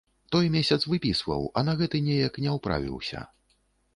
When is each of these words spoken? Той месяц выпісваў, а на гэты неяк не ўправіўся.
Той 0.35 0.45
месяц 0.53 0.77
выпісваў, 0.93 1.43
а 1.61 1.63
на 1.69 1.75
гэты 1.83 2.01
неяк 2.07 2.41
не 2.45 2.57
ўправіўся. 2.57 3.19